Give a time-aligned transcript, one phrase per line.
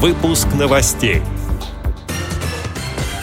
[0.00, 1.22] Выпуск новостей.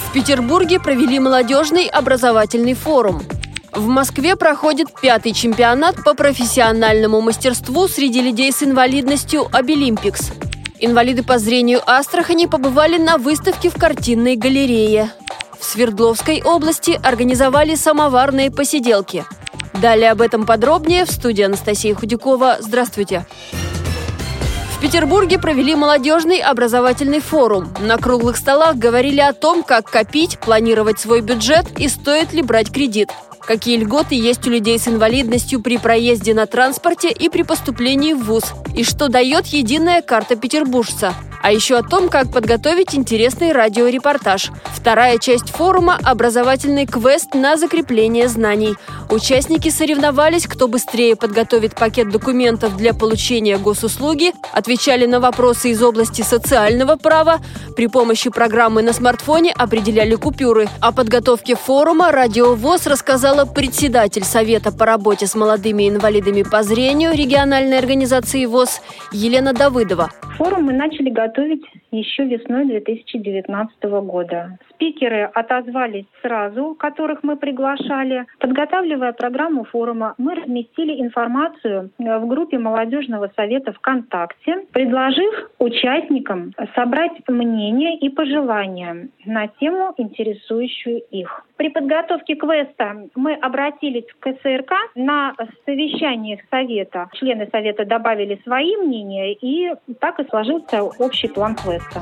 [0.10, 3.24] В Петербурге провели молодежный образовательный форум.
[3.72, 10.34] В Москве проходит пятый чемпионат по профессиональному мастерству среди людей с инвалидностью «Обилимпикс».
[10.82, 15.12] Инвалиды по зрению Астрахани побывали на выставке в картинной галерее.
[15.58, 19.24] В Свердловской области организовали самоварные посиделки.
[19.82, 22.58] Далее об этом подробнее в студии Анастасия Худякова.
[22.60, 23.26] Здравствуйте.
[23.30, 23.65] Здравствуйте.
[24.76, 27.74] В Петербурге провели молодежный образовательный форум.
[27.80, 32.72] На круглых столах говорили о том, как копить, планировать свой бюджет и стоит ли брать
[32.72, 33.10] кредит.
[33.40, 38.26] Какие льготы есть у людей с инвалидностью при проезде на транспорте и при поступлении в
[38.26, 38.54] ВУЗ?
[38.76, 41.14] И что дает единая карта петербуржца?
[41.46, 44.50] А еще о том, как подготовить интересный радиорепортаж.
[44.74, 48.74] Вторая часть форума– образовательный квест на закрепление знаний.
[49.12, 56.24] Участники соревновались, кто быстрее подготовит пакет документов для получения госуслуги, отвечали на вопросы из области
[56.24, 57.38] социального права,
[57.76, 60.68] при помощи программы на смартфоне определяли купюры.
[60.80, 67.14] О подготовке форума «Радио ВОЗ» рассказала председатель Совета по работе с молодыми инвалидами по зрению
[67.14, 70.10] региональной организации ВОЗ Елена Давыдова.
[70.38, 74.58] Форум мы начали готовить еще весной 2019 года.
[74.70, 78.26] Спикеры отозвались сразу, которых мы приглашали.
[78.40, 87.14] Подготавливая программу форума, мы разместили информацию э, в группе молодежного совета ВКонтакте, предложив участникам собрать
[87.30, 91.46] мнения и пожелания на тему, интересующую их.
[91.58, 95.34] При подготовке квеста мы обратились к СРК на
[95.66, 97.10] совещаниях совета.
[97.14, 102.02] Члены совета добавили свои мнения, и так и сложился общий план квеста.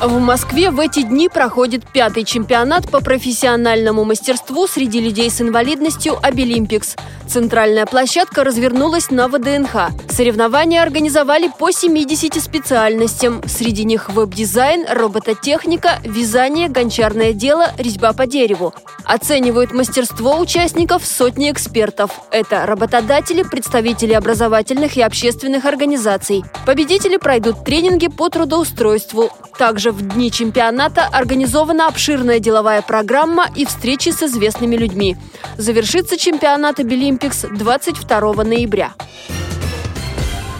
[0.00, 6.18] В Москве в эти дни проходит пятый чемпионат по профессиональному мастерству среди людей с инвалидностью
[6.22, 6.96] «Абилимпикс».
[7.26, 9.90] Центральная площадка развернулась на ВДНХ.
[10.08, 13.42] Соревнования организовали по 70 специальностям.
[13.46, 18.74] Среди них веб-дизайн, робототехника, вязание, гончарное дело, резьба по дереву.
[19.04, 22.10] Оценивают мастерство участников сотни экспертов.
[22.30, 26.44] Это работодатели, представители образовательных и общественных организаций.
[26.64, 29.30] Победители пройдут тренинги по трудоустройству.
[29.58, 35.16] Также в дни чемпионата организована обширная деловая программа и встречи с известными людьми.
[35.56, 38.92] Завершится чемпионат Обилимпикс 22 ноября.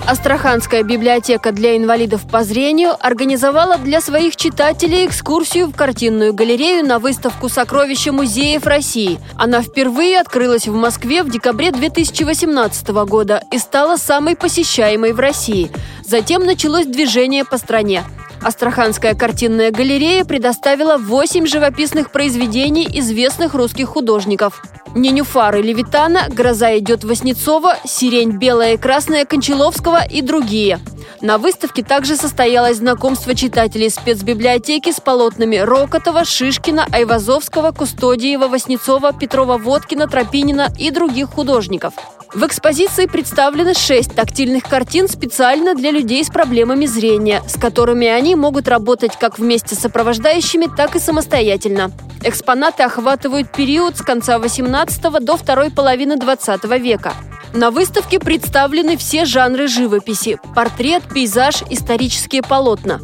[0.06, 7.00] Астраханская библиотека для инвалидов по зрению организовала для своих читателей экскурсию в картинную галерею на
[7.00, 9.18] выставку «Сокровища музеев России».
[9.34, 15.72] Она впервые открылась в Москве в декабре 2018 года и стала самой посещаемой в России.
[16.04, 18.04] Затем началось движение по стране.
[18.46, 24.62] Астраханская картинная галерея предоставила 8 живописных произведений известных русских художников.
[24.94, 30.78] Ненюфары Левитана, «Гроза идет Васнецова», «Сирень белая и красная» Кончаловского и другие.
[31.20, 40.06] На выставке также состоялось знакомство читателей спецбиблиотеки с полотнами Рокотова, Шишкина, Айвазовского, Кустодиева, Васнецова, Петрова-Водкина,
[40.06, 41.94] Тропинина и других художников.
[42.36, 48.34] В экспозиции представлены шесть тактильных картин специально для людей с проблемами зрения, с которыми они
[48.34, 51.92] могут работать как вместе с сопровождающими, так и самостоятельно.
[52.22, 57.14] Экспонаты охватывают период с конца 18 до второй половины 20 века.
[57.54, 63.00] На выставке представлены все жанры живописи– портрет, пейзаж, исторические полотна.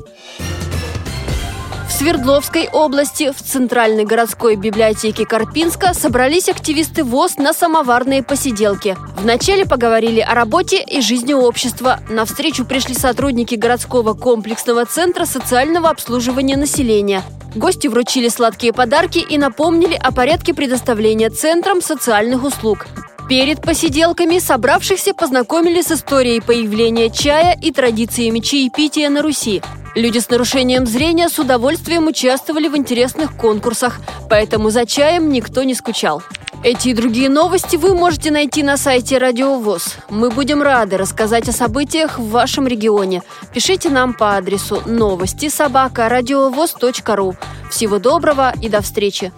[1.93, 8.97] Свердловской области в Центральной городской библиотеке Карпинска собрались активисты ВОЗ на самоварные посиделки.
[9.19, 12.01] Вначале поговорили о работе и жизни общества.
[12.09, 17.23] На встречу пришли сотрудники городского комплексного центра социального обслуживания населения.
[17.55, 22.87] Гости вручили сладкие подарки и напомнили о порядке предоставления центрам социальных услуг.
[23.29, 29.63] Перед посиделками собравшихся познакомили с историей появления чая и традициями чаепития на Руси.
[29.95, 35.75] Люди с нарушением зрения с удовольствием участвовали в интересных конкурсах, поэтому за чаем никто не
[35.75, 36.23] скучал.
[36.65, 39.97] Эти и другие новости вы можете найти на сайте Радио ВОЗ.
[40.09, 43.23] Мы будем рады рассказать о событиях в вашем регионе.
[43.53, 47.35] Пишите нам по адресу новости собака ру.
[47.71, 49.33] Всего доброго и до встречи!